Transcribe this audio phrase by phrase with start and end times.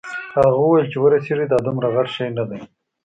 [0.35, 2.59] هغه وویل چې ورسیږې دا دومره غټ شی نه دی.